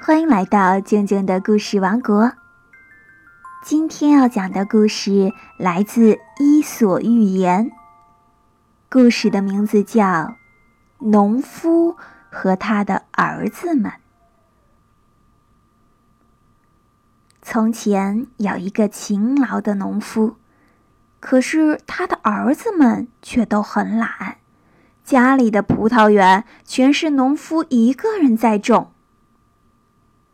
[0.00, 2.32] 欢迎来到静静的故事王国。
[3.64, 7.66] 今天要讲的故事来自《伊索寓言》，
[8.88, 10.04] 故事的名字叫
[11.00, 11.96] 《农夫
[12.30, 13.90] 和他的儿子们》。
[17.42, 20.36] 从前有一个勤劳的农夫，
[21.18, 24.36] 可是他的儿子们却都很懒，
[25.02, 28.92] 家里的葡萄园全是农夫一个人在种。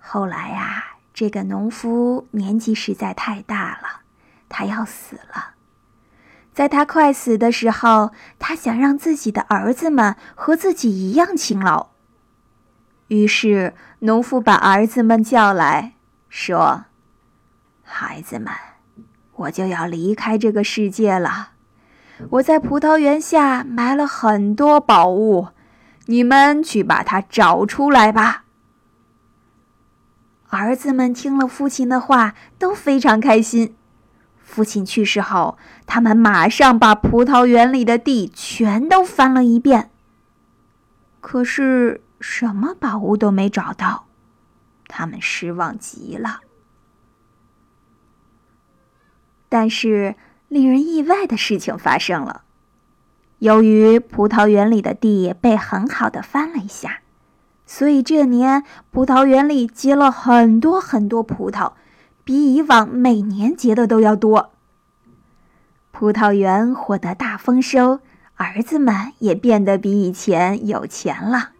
[0.06, 4.02] 后来呀，这个农夫年纪实在太大了，
[4.50, 5.54] 他要死了。
[6.52, 11.88] 在他快死的时候，他想让自己的儿子们和自己一样勤劳。
[13.08, 15.94] 于是，农夫把儿子们叫来
[16.28, 16.84] 说
[17.82, 18.52] ：“孩子们，
[19.32, 21.52] 我就要离开这个世界了。
[22.30, 25.48] 我在葡萄园下埋了很多宝物，
[26.06, 28.42] 你们去把它找出来吧。”
[30.54, 33.74] 儿子们听了父亲的话，都非常开心。
[34.38, 39.90] 父亲去世后，他们马上把葡萄园里的地全都翻了一遍。
[41.20, 44.06] 可是什么宝物都没找到，
[44.86, 46.40] 他们失望极了。
[49.48, 50.16] 但是
[50.48, 52.42] 令人意外的事情发生了，
[53.38, 57.00] 由于葡萄园里的地被很好的翻了一下。
[57.76, 61.72] 所以这年葡萄园里结了很多很多葡萄，
[62.22, 64.52] 比以往每年结的都要多。
[65.90, 67.98] 葡萄园获得大丰收，
[68.36, 71.50] 儿子们也变得比以前有钱了。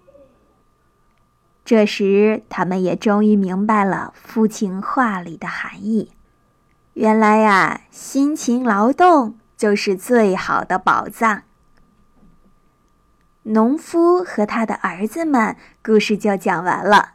[1.64, 6.12] 这时，他们也终于明白了父亲话里的含义：
[6.92, 11.42] 原来呀，辛勤劳动就是最好的宝藏。
[13.44, 17.12] 农夫和他的儿子们，故事就讲完了。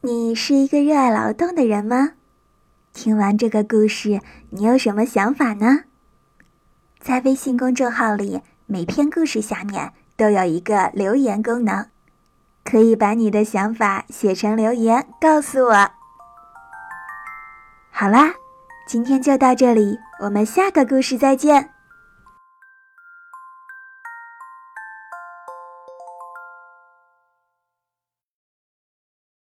[0.00, 2.12] 你是一个热爱劳动的人吗？
[2.94, 5.84] 听完这个故事，你有什么想法呢？
[7.00, 11.86] 在微信公众号里，每篇故事下面都有一个留言功能，
[12.64, 15.90] 可以把你的想法写成留言告诉我。
[17.90, 18.32] 好啦，
[18.86, 21.74] 今天就到这里，我们下个故事再见。